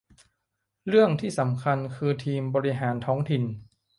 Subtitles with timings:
[0.87, 3.43] เรื่องที่สำคัญคือทีมบริหารท้องถิ่น